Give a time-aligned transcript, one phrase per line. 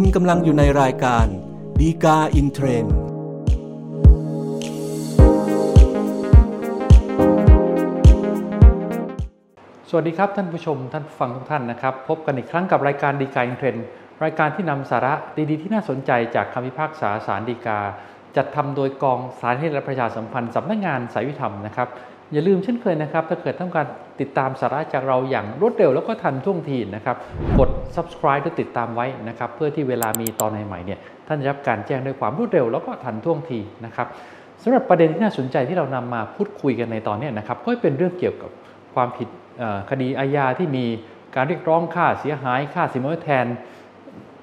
[0.00, 1.26] คุณกำลังอยู่ในรายการ
[1.80, 2.94] ฎีกาอินเทรนด์
[9.88, 13.84] สวัสดีครับท่านผู้ชมท่านผู้ฟังทุกท่านนะครับ พบกันอีกครั้งกับรายการฎีกาอินเทรนด์
[14.24, 15.14] รายการที่นำสาระ
[15.50, 17.80] ดีๆ ที่น่าสนใจจากคำพิพากษาศาลฎีกา
[18.36, 21.88] จัดทำโดยกองสารนิเทศและประชาสัมพันธ์สำนักงานศาลยุติธรรมนะครับ
[22.32, 23.86] อย่าลืมเช่นเคยนะครับ ถ้าเกิดต้องการ
[24.20, 27.16] ติดตามสาระจากเราอย่างรวดเร็วแล้วก็ทันท่วงทีนะครับ
[27.58, 34.06] กด subscribe หรือติดตามไว้นะครับ เพื่อที่เวลามีตอนใหม่ๆเนี่ยท่านจะรับการแจ้งด้วยความรวดเร็วแล้วก็ทันท่วงทีนะครับ
[34.62, 38.50] สำหรับประเด็นที่น่าสนใจที่เรานำมาพูดคุยกันในตอนนี้นะครับก็เป็นเรื่องเกี่ยวกับ
[38.94, 39.28] ความผิด
[39.90, 40.84] คดีอาญาที่มี
[41.34, 43.46] การเรียกร้องค่าเสียหายค่าสินไหมแทน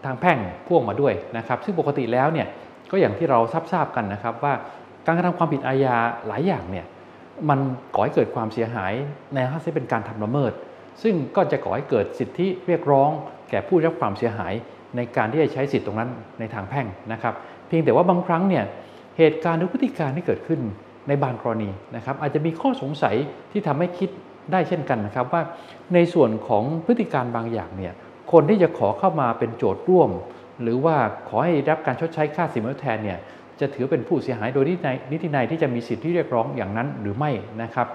[0.05, 2.47] ทางแพ่งพ่วงมาด้วยนะครับ ซึ่งปกติแล้วเนี่ย
[2.91, 4.53] ก็อย่างที่เราทราบทราบกันนะครับว่า
[5.05, 5.95] การกระทำความผิดอาญา
[6.27, 6.85] หลายอย่างเนี่ย
[7.49, 7.59] มัน
[7.95, 8.93] ก่อให้เกิดความเสียหาย
[9.33, 10.53] ในลักษณะที่เป็นการทำละเมิด
[11.03, 13.09] ซึ่งก็จะก่อให้เกิดสิทธิเรียกร้อง
[13.49, 14.53] แก่ผู้รับความเสียหาย
[14.95, 17.33] ในการที่จะใช้สิทธิตรงนั้นในทางแพ่งนะครับ
[17.67, 18.65] เพียงแต่ว่าบางครั้งเนี่ย
[19.17, 20.59] เหตุการณ์หรือพฤติการที่เกิดขึ้น
[21.07, 23.15] ในบางกรณีนะครับอาจจะมีข้อสงสัย
[23.51, 24.09] ที่ทำให้คิด
[24.51, 25.41] ได้เช่นกันนะครับว่า
[25.93, 27.93] ในส่วนของพฤติการบางอย่างเนี่ย
[28.31, 30.09] คนที่จะขอเข้ามาเป็นโจทย์ร่วม
[30.61, 30.95] หรือว่า
[31.29, 33.19] ขอให้รับการชดใช้ค่าสินไหมทดแทนเนี่ย
[33.59, 37.31] จะถือเป็นผู้เสียหายโดยนิตินัยนิตินัยที่จะมีสิทธิเรียกร้องอย่างนั้นหรือไม่
[37.61, 37.87] นะครับ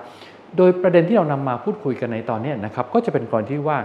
[0.57, 3.79] โดยประเด็นที่เรานำมาพูดคุยกันในตอนนี้นะครับ ก็จะเป็นกรณีที่ว่า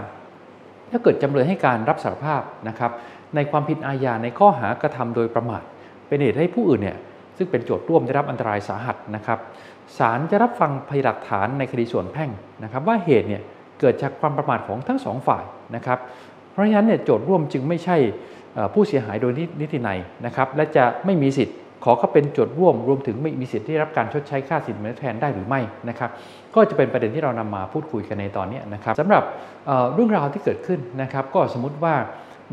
[0.90, 2.90] ถ้าเกิดจำเลยให้การรับสารภาพนะครับ
[3.34, 5.62] ในความผิดอาญาในข้อหากระทำโดยประมาท
[6.08, 6.98] เป็นเหตุให้ผู้อื่นเนี่ย
[7.36, 9.38] ซึ่งเป็นโจทย์ร่วมได้รับอันตรายสาหัสนะครับ
[9.98, 12.30] ศาลจะรับฟังพยานหลักฐานในคดีส่วนแพ่ง
[12.62, 13.42] นะครับ ว่าเหตุเนี่ย
[13.80, 15.44] เกิดจากความประมาทของทั้งสองฝ่าย
[15.76, 15.98] นะครับ
[16.50, 17.96] เพราะฉะนั้นเนี่ยโจทย์ร่วมจึงไม่ใช่
[18.74, 26.10] ผู้เสียหายโดยนิตินัยนะครับ และจะไม่มีสิทธิ์ ขอเข้าเป็นโจทย์ร่วมรวมถึงไม่มีสิทธิ์ที่ได้รับการชดใช้ค่าสินไหมแทนได้หรือไม่นะครับ
[26.54, 29.22] ก็จะเป็นประเด็นที่เรานำมาพูดคุยกันในตอนนี้นะครับสำหรับ
[29.94, 31.94] เรื่องราวที่เกิดขึ้นนะครับ ก็สมมุติว่า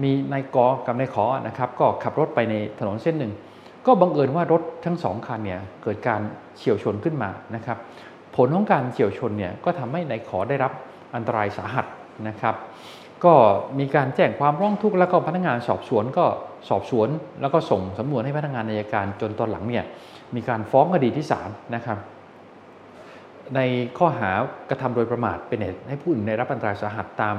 [0.03, 3.33] มีนายกอกับนายขอนะครับก็ขับรถไปในถนนเส้นหนึ่ง
[3.85, 6.21] ก็บังเอิญว่ารถทั้งสองคันเนี่ยเกิดการ
[6.57, 7.77] เฉียวชนขึ้นมานะครับ
[8.35, 10.71] ผลของการเฉียวชนเนี่ยก็ทำให้นายขอได้รับ
[11.15, 11.85] อันตรายสาหัส
[12.27, 12.55] นะครับ
[13.25, 13.33] ก็
[13.79, 16.25] มีการแจ้งความร้องทุกข์แล้วก็พนักงานสอบสวนก็
[16.69, 17.09] สอบสวน
[17.41, 19.85] แล้วก็ส่งสำนวนให้พนักงานอัยการจนตอนหลังเนี่ย
[20.35, 21.97] มีการฟ้องคดีที่ศาลนะครับ
[23.55, 23.59] ใน
[23.97, 24.31] ข้อหา
[24.69, 27.35] กระทำโดยประมาทเป็นเหตุให้ผู้อื่นได้รับอันตรายสาหัสตาม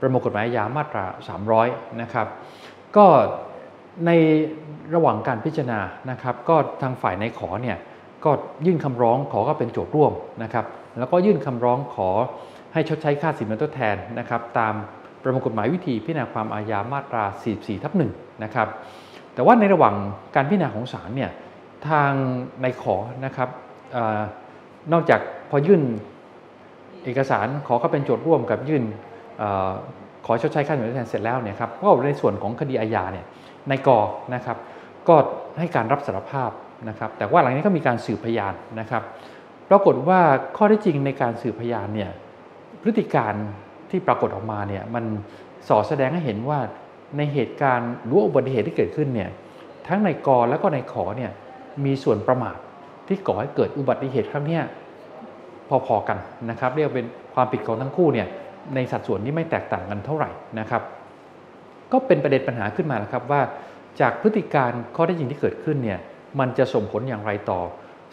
[0.00, 1.04] ประมวลกฎหมายอาญามาตรา
[1.52, 2.26] 300 นะครับ
[2.96, 3.06] ก็
[4.06, 4.10] ใน
[4.94, 7.78] ระหว่างการพิจารณานะครับ ก็ทางฝ่ายในขอเนี่ย
[8.24, 8.30] ก็
[8.66, 10.12] ยื่นคำร้องขอก็เป็นโจทย์ร่วม
[10.42, 10.64] นะครับ
[10.98, 12.08] แล้วก็ยื่นคำร้องขอ
[12.72, 14.74] ให้ชดใช้ค่าสินไหมทดแทนนะครับ ตาม
[15.22, 17.24] ประมวลกฎหมายวิธีพิจารณาความอาญามาตรา
[17.54, 18.68] 44ทับ1นะครับ
[19.34, 19.94] แต่ว่าในระหว่าง
[20.34, 21.30] การพิจารณาของศาลเนี่ย
[21.88, 22.12] ทาง
[22.62, 23.48] ในขอนะครับ
[23.96, 23.98] อ
[24.92, 25.82] นอกจากพอยื่น
[27.04, 28.84] เอกสารขอเข้าเป็นโจทย์ร่วมกับยื่น
[29.42, 29.42] อ
[30.26, 33.26] ขอชดใช้ค่าเสินไหมทดแทนเสร็จแล้วเนี่ยครับก็ในส่วนของคดีอาญาเนี่ย
[33.68, 34.00] ในกอ
[34.34, 34.56] นะครับ
[35.08, 35.14] ก็
[35.58, 36.50] ให้การรับสารภาพ
[36.88, 39.02] นะครับ แต่ว่าหลังนี้ก็มีการสืบพยานนะครับ
[39.70, 40.20] ปรากฏว่า
[40.56, 42.10] ข้อเท็จจริงในการสืบพยานเนี่ย
[42.82, 43.34] พฤติการ
[43.92, 45.04] ที่ปรากฏออกมาเนี่ยมัน
[45.68, 46.58] สอแสดงให้เห็นว่า
[47.16, 49.30] ในเหตุการณ์หรือว่าอุบัติเหตุที่เกิดขึ้นเนี่ย
[49.88, 51.30] ทั้งในกอและก็ในขอเนี่ย
[51.84, 52.56] มีส่วนประมาท
[53.08, 54.60] ที่ก่อให้เกิดอุบัติเหตุครั้งนี้
[55.86, 56.18] พอๆกัน
[56.50, 58.28] นะครับ เรียกเป็นความผิดของทั้งคู่เนี่ย
[58.74, 60.30] ในสัดส่วนที่ไม่แตกต่างกันเท่าไหร่
[60.60, 60.82] นะครับ
[61.92, 63.42] ก็เป็นประเด็นปัญหาขึ้นมาแล้วครับว่า
[64.00, 65.98] จากพฤติการข้อเท็จจริงที่เกิดขึ้นเนี่ย
[66.38, 67.60] มันจะส่งผลอย่างไรต่อ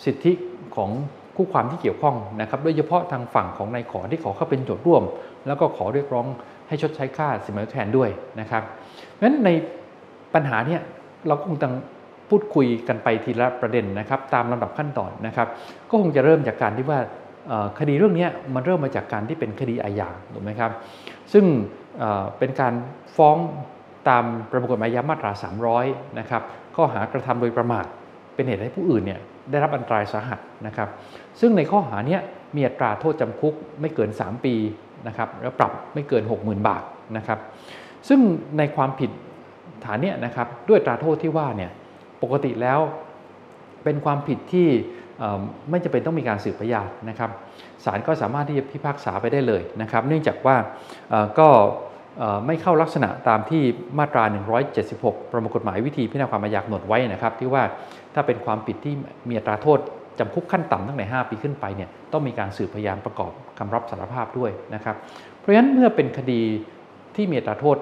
[0.06, 0.32] สิทธิ
[0.76, 0.90] ของ
[1.40, 5.04] คู่ความที่เกี่ยวข้องนะครับโดยเฉพาะทางฝั่งของนายขอที่ขอเข้าเป็นโจทย์ร่วม
[5.48, 6.26] แล้วก็ขอเรียกร้อง
[6.68, 8.64] ให้ชดใช้ค่าสินไหมทดแทนด้วยนะครับ
[9.14, 9.50] เพราะฉะนั้นใน
[10.34, 10.82] ปัญหาเนี่ย
[11.28, 11.74] เราก็คงต้อง
[12.30, 15.48] พูดคุยกันไปทีละประเด็นนะครับตามลำดับขั้นตอนนะครับ
[15.90, 17.00] ก็คงจะเริ่มจากการที่ว่า
[17.80, 20.72] คดีเรื่องนี้มันเริ่มมาจากการที่เป็นคดีอาญาถูกไหมครับ
[21.34, 21.46] ซึ่ง
[22.00, 22.74] เเป็นการ
[23.18, 23.38] ฟ้อง
[24.10, 25.32] ตามประมวลกฎหมายอาญามาตรา
[25.76, 26.42] 300 นะครับ
[26.76, 27.86] ข้อหากระทำโดยประมาท
[28.36, 29.20] เป็นเหตุให้ผู้อื่นเนี่ย
[29.52, 30.90] ได้รับอันตรายสาหัสนะครับ
[31.40, 32.22] ซึ่งในข้อหาเนี้ย
[32.56, 34.56] มีอัตราโทษจำคุกไม่เกิน 3 ปี
[35.08, 36.84] นะครับแล้วปรับไม่เกิน 60,000 บาท
[37.18, 37.40] นะครับ
[38.08, 38.20] ซึ่ง
[38.58, 39.12] ในความผิด
[39.86, 41.72] ฐานเนี้ยนะครับด้วยตราโทษที่ว่าเนี่ย
[42.24, 42.80] ปกติแล้ว
[43.84, 44.68] เป็นความผิดที่
[45.70, 47.30] ไม่จำเป็นต้องมีการสืบพยานนะครับ
[47.86, 50.56] ศาลก็สามารถที่จะพิพากษาไปได้เลยนะครับ เนื่องจากว่า
[51.40, 51.48] ก็
[52.46, 53.62] ไม่เข้าลักษณะตามที่
[54.00, 54.24] มาตรา
[54.78, 57.64] 176 ประมวลกฎหมายวิธีพิจารณาความอาญากำหนดไว้นะครับ ที่ว่า
[58.16, 58.94] ถ้าเป็นความผิดที่
[59.30, 59.80] มีอัตราโทษ
[60.20, 64.96] จำคุกขั้นต่ำตั้งแต่ 5 ปีขึ้นไปเนี่ยต้องมีการสืบพยานประกอบคำรับสารภาพด้วยนะครับ
[65.38, 66.42] เพราะฉะนั้นเมื่อเป็นคดี
[67.16, 67.78] ที่มีอัตราโทษ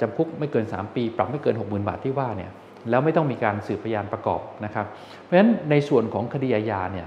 [0.00, 2.50] จำคุกไม่เกิน 3 ปี ปรับไม่เกิน 60,000 บาทที่ว่าเนี่ย
[2.90, 4.86] แล้วไม่ต้องมีการสืบพยานประกอบนะครับ
[5.22, 7.06] เพราะฉะนั้นในส่วนของคดีอาญาเนี่ย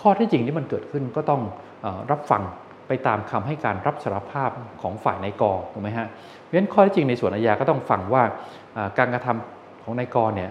[0.00, 1.42] ข้อท็จจริงที่มันเกิดขึ้นก็ต้อง
[1.84, 2.42] อรับฟัง
[2.88, 4.50] ไปตามคำให้การรับสารภาพ
[4.82, 5.42] ของฝ่ายนายก
[5.72, 6.06] ถูกไหมฮะ
[6.42, 8.22] เพราะฉะนั้นข้อที่จริงในส่วนอาญาก็ต้องฟังว่า
[8.98, 10.50] การกระทำของนายกเนี่ย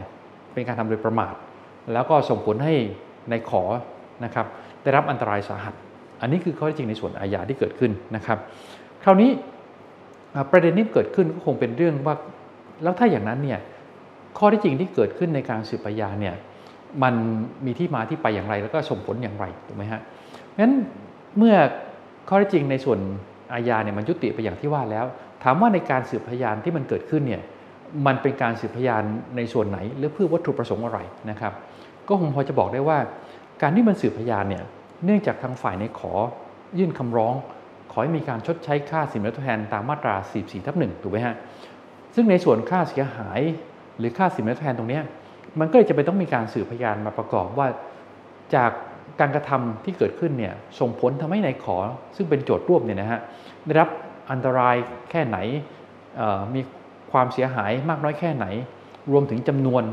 [0.53, 1.33] เป็นการทำโดยประมาท
[1.93, 2.73] แล้วก็ส่งผลให้
[3.31, 3.63] นายขอ
[4.25, 4.45] นะครับ
[4.83, 5.73] ได้รับอันตรายสาหัส
[6.21, 8.37] อันนี้คือข้อที่จริงในส่วนอาญาที่เกิดขึ้นนะครับ
[9.03, 9.29] คราวนี้
[10.51, 12.15] ประเด็นนี้เกิดขึ้นก็คงเป็นเรื่องว่า
[12.83, 13.59] แล้วถ้าอย่างนั้นเนี่ย
[14.37, 16.35] ข้อที่จริงที่เกิดขึ้นในการสืบพยานเนี่ย
[17.03, 17.13] มัน
[17.65, 20.01] มีที่มาที่ไปอย่างไรแล้วก็ส่งผลอย่างไรถูกไหมฮะ
[20.59, 20.73] งั้น
[21.37, 21.55] เมื่อ
[22.27, 22.99] ข้อที่จริงในส่วน
[23.53, 25.05] อาญาเนี่ยมันยุติไปอย่างที่ว่าแล้ว
[25.43, 27.41] ถามว่าในการสืบพยานที่มันเกิดขึ้นเนี่ย
[28.05, 29.03] มันเป็นการสืบพยาน
[29.37, 30.99] ในส่วนไหน หรือเพื่อวัตถุประสงค์อะไร
[31.29, 31.53] นะครับ
[32.07, 32.97] ก็คงพอจะบอกได้ว่า
[33.61, 34.63] การที่มันสืบพยานเนี่ย
[35.05, 36.13] เนื่องจากทางฝ่ายในขอ
[36.77, 37.33] ยื่นคำร้อง
[37.91, 41.35] ขอให้มีการชดใช้ค่าสินไหมทดแทนตามมาตรา 44ทับ1ถูกไหมฮะ
[42.15, 43.39] ซึ่งในส่วนค่าเสียหาย
[43.97, 44.99] หรือค่าสินไหมทดแทนตรงนี้
[45.59, 47.67] มันก็จะไปต้องมีการสืบพยานมาประกอบว่า
[48.55, 48.71] จาก
[49.19, 51.77] การกระทำที่เกิดขึ้นเนี่ยส่งผลทำให้นายขอ
[52.15, 53.19] ซึ่งเป็นโจทย์ร่วมเนี่ยนะฮะ
[53.65, 53.89] ได้รับ
[54.31, 54.75] อันตราย
[55.11, 55.37] แค่ไหน
[56.55, 56.61] มี
[57.11, 58.45] ความเสียหายมากน้อยแค่ไหน
[59.11, 59.83] รวมถึงจำนวน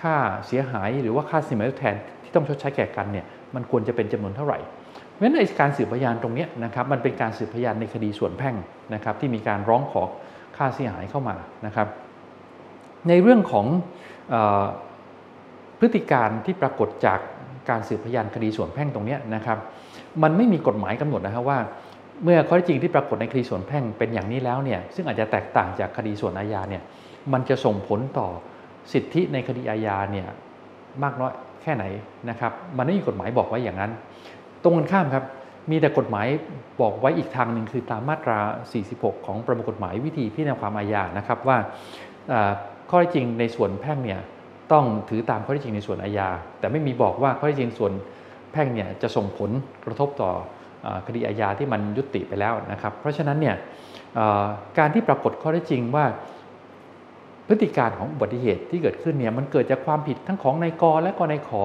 [0.00, 0.16] ค่า
[0.46, 4.58] เสียหายหรือว่าค่าสินไหมทดแทนที่ต้องชดใช้แก่กันเนี่ยมันควรจะเป็นจำนวนเท่าไหร่
[5.10, 8.54] เพราะฉะนั้นการสืบพยานตรงนี้นะครับมันเป็นการสืบพยานในคดีส่วนแพ่ง
[8.94, 10.02] นะครับที่มีการร้องขอ
[10.56, 11.36] ค่าเสียหายเข้ามา
[11.66, 11.88] นะครับ
[13.08, 13.66] ในเรื่องของ
[15.78, 17.20] พฤติการที่ปรากฏจาก
[17.70, 19.58] การสืบพยานคดีส่วนแพ่งตรงนี้นะครับ
[20.22, 21.58] มันไม่มีกฎหมายกำหนดนะครับว่า
[22.24, 26.82] เมื่อข้อเท็จจริงที่ปรากฏในคดีส่วนแพ่งเป็นอย่างนี้แล้วเนี่ยซึ่งอาจจะแตกต่างจากคดีส่วนอาญาเนี่ย
[27.32, 28.28] มันจะส่งผลต่อ
[28.92, 30.26] สิทธิในคดีอาญาเนี่ย
[31.02, 31.32] มากน้อย
[31.62, 31.84] แค่ไหน
[32.30, 33.92] นะครับมันไม่มีกฎหมายบอกไว้อย่างนั้น
[34.62, 35.24] ตรงกันข้ามครับ
[35.70, 36.26] มีแต่กฎหมาย
[36.80, 38.38] บอกไว้อีกทางหนึ่งคือตามมาตรา
[38.82, 41.58] 46 ของประมวลกฎหมายวิธีพิจารณาความอาญานะครับว่า
[42.90, 44.20] ข้อเท็จจริงในส่วนแพ่งเนี่ย
[44.72, 46.28] ต้องถือตามข้อที่จริงในส่วนอาญา
[46.58, 47.92] แต่ไม่มีบอกว่าข้อที่จริงส่วน
[48.52, 49.50] แพ่งเนี่ยจะส่งผล
[49.84, 50.30] กระทบต่อ
[51.06, 53.56] คดีอาญาที่มันยุติไปแล้วนะครับ เพราะฉะนั้นเนี่ย
[54.78, 56.04] การที่ปรากฏข้อที่จริงว่า
[57.46, 61.64] พฤติการของอุบัติเหตุที่เกิดขึ้นเนี่ยมันเกิดจากความผิดทั้งของนายกและก็นายขอ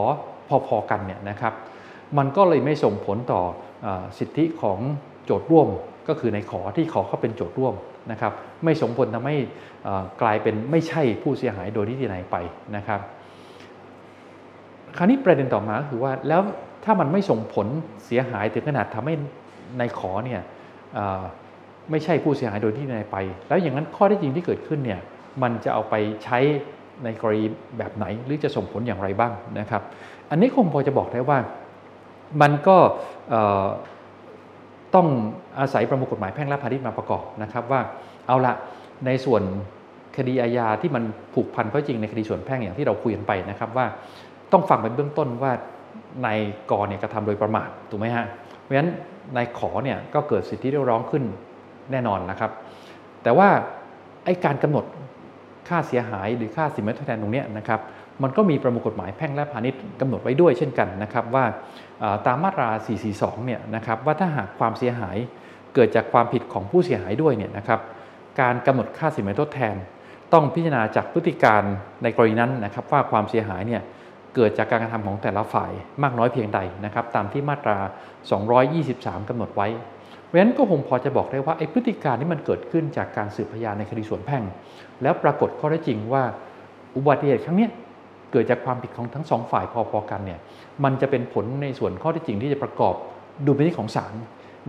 [0.68, 1.54] พอๆกันเนี่ยนะครับ
[2.18, 3.42] มันก็เลยไม่ส่งผลต่อ
[3.86, 3.88] อ
[4.20, 4.80] สิทธิของ
[5.26, 5.68] โจทย์ร่วม
[6.08, 7.74] ก็คือในขอที่ขอเข้าเป็นโจทย์ร่วม
[8.12, 8.34] นะครับ
[8.64, 9.38] ไม่สมผลทำให้
[10.22, 12.36] กลายเป็นไม่ใช่ผู้เสียหายโดยที่ไหนไป
[12.76, 13.00] นะครับ
[14.98, 16.42] คราวนี้ประเด็นต่อมาก็คือว่าแล้ว
[16.84, 17.68] ถ้ามันไม่ส่งผล
[18.06, 19.16] เสียหายถึงขนาดทำให้
[19.78, 20.42] ในขอเนี่ย
[21.92, 23.18] ไม่ใช่ผู้เสียหายโดยที่ไหนไป
[23.48, 25.00] แล้วอย่างนั้นข้อที่จริงที่เกิดขึ้นเนี่ย
[25.42, 26.40] มันจะเอาไปใช้
[27.04, 27.46] ในกรณี
[27.78, 29.82] แบบไหนหรือจะส่งผลอย่างไรบ้างนะครับ
[30.30, 31.40] อันนี้คงพอจะบอกได้ว่า
[32.42, 32.78] มันก็
[34.96, 35.08] ต้อง
[35.60, 37.82] อาศัยประมวลกฎหมายแพ่งและพาณิชย์มาประกอบนะครับว่า
[38.28, 38.54] เอาละ
[39.06, 39.42] ในส่วน
[40.18, 41.04] คดีอาญาที่มัน
[41.34, 43.86] ผูกพันข้อจริงในคดีส่วนแพ่งอย่างที่เราคุยกันไปนะครับว่า
[44.52, 45.52] ต้องฟังเป็นเบื้องต้นว่า
[46.26, 46.40] นาย
[46.70, 48.26] กเนี่ยกระทำโดยประมาทถูกไหมฮะ
[48.62, 48.90] เพราะฉะนั้น
[49.36, 51.24] นายขอเนี่ยก็เกิดสิทธิเรียกร้องขึ้น
[51.92, 52.52] แน่นอนนะครับ
[53.24, 53.50] แต่ว่า
[54.26, 54.86] ไอ้การกำหนด
[55.68, 57.80] ค่าเสียหายหรือค่าสินไหมทดแทนตรงนี้นะครับ
[58.24, 61.46] มันก็มีประมวลกฎหมายแพ่งและพาณิชย์กำหนดไว้ด้วยเช่นกันนะครับว่า
[62.26, 62.70] ตามมาตรา
[63.08, 65.18] 442 เนี่ยนะครับว่าถ้าหากความเสียหาย
[65.74, 67.80] เกิดจากความผิดของผู้เสียหายด้วยเนี่ยนะครับ
[68.42, 69.76] การกำหนดค่าสินไหมทดแทน
[70.34, 71.64] ต้องพิจารณาจากพฤติการ
[72.04, 73.82] ในกรณีนั้นนะครับว่าความเสียหายเนี่ย
[74.36, 75.72] เกิดจากการกระทำของแต่ละฝ่าย
[76.04, 77.78] มากน้อยเพียงใดนะครับตามที่มาตรา
[78.54, 79.68] 223กำหนดไว้
[80.26, 84.44] เพราะฉะนั้นก็คงพอจะบอกได้ว่าไอ้พฤติการที่มันเกิดขึ้นจากการสืบพยานในคดีส่วนแพ่ง
[85.02, 86.24] แล้วปรากฏข้อได้จริงว่า
[86.96, 87.68] อุบัติเหตุครั้งนี้
[88.32, 90.40] เกิดจากความผิดของทั้งสองฝ่ายพอๆกันเนี่ย
[90.84, 92.96] มันจะเป็นผลในส่วนข้อที่จริงที่จะประกอบ
[93.46, 94.14] ดูพินิจของศาล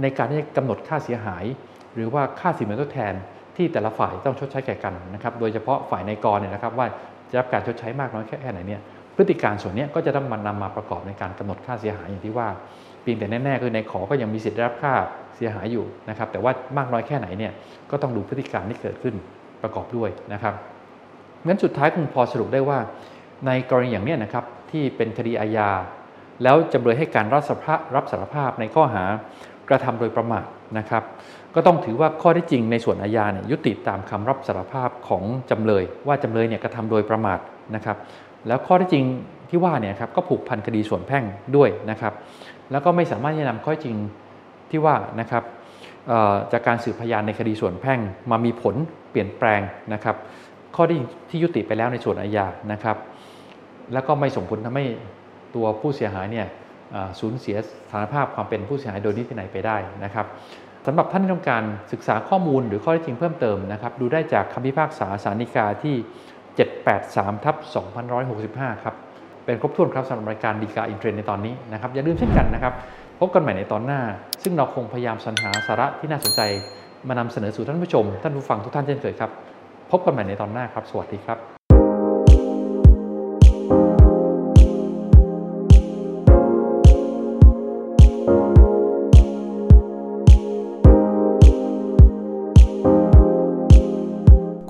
[0.02, 1.44] ในการที่จะกำหนดค่าเสียหาย
[1.94, 3.14] หรือว่าค่าสินไหมทดแทน
[3.56, 6.86] ที่แต่ละฝ่ายต้องชดใช้แก่กันนะครับโดยเฉพาะฝ่ายในกรเนี่ยนะครับว่า
[7.30, 8.80] จะรับการชดใช้มากน้อยแค่ไหนเนี่ย
[9.16, 12.48] พฤติการส่วนนี้ก็จะต้องมานำมาประกอบในการกำหนดค่าเสียหายอย่างที่ว่า
[13.02, 14.92] เพียงแต่แน่ๆคือในขอก็ยังมีสิทธิ์ได้รับค่า
[15.36, 17.52] เสียหายอยู่นะครับแต่ว่ามากน้อยแค่ไหนเนี่ย
[17.90, 19.14] ก็ต้องดูพฤติการที่เกิดขึ้น
[19.62, 20.54] ประกอบด้วยนะครับ
[21.46, 22.78] งั้นสุดท้ายคงพอสรุปได้ว่า
[23.46, 25.70] ในกรณีอย่างนี้นะครับที่เป็นคดีอาญา
[26.42, 29.04] แล้วจำเลยให้การรับสารภาพรับสารภาพในข้อหา
[29.68, 30.44] กระทำโดยประมาท
[30.78, 31.02] นะครับ
[31.54, 37.38] ก็ต้องถือว่าข้อที่จริงในส่วนอาญาเนี่ยยุติตามคำรับสารภาพของจำเลย ว่าจำเลยเนี่ยกระทำโดยประมาท
[37.74, 37.96] นะครับ
[38.46, 39.04] แล้วข้อที่จริง
[39.50, 41.24] ที่ว่าเนี่ยครับก็ผูกพันคดีส่วนแพ่ง
[41.56, 42.12] ด้วยนะครับ
[42.70, 43.96] แล้วก็ไม่สามารถจะนำข้อจริง
[44.70, 45.44] ที่ว่านะครับ
[46.52, 47.98] จากการสืบพยานในคดีส่วนแพ่ง
[48.30, 48.74] มามีผล
[49.10, 49.60] เปลี่ยนแปลง
[49.94, 50.16] นะครับ
[50.76, 52.96] ข้อที่ที่ยุติไปแล้วในส่วนอาญานะครับ
[53.92, 54.86] แล้วก็ไม่ส่งผลทำให้
[55.54, 56.46] ตัวผู้เสียหายเนี่ย
[57.20, 60.26] สูญเสียสถานภาพความเป็นผู้เสียหายโดยนิติไหนไปได้นะครับ
[60.86, 65.94] สำหรับท่านที่ต้องการศึกษาข้อมูลหรือข้อเท็จจริงเพิ่มเติมนะครับดูได้จากคำพิพากษาสารนิกาที่
[66.70, 67.56] 783ทับ
[68.20, 68.94] 2165 ครับ
[69.44, 72.74] เป็นครบถ้วนครับสำหรับรายการดีกาอินเทรนในตอนนี้นะครับอย่าลืมเช่นกันนะครับ
[73.20, 74.00] พบกันใหม่ในตอนหน้า
[74.42, 76.40] ซึ่งเราคงพยายามสรรหาสาระที่น่าสนใจ
[77.08, 79.30] มานำเสนอสู่ท่านผู้ชม ท่านผู้ฟังทุกท่านเช่นเคยครับ
[79.90, 81.51] พบกันใหม่ในตอนหน้าครับ สวัสดีครับ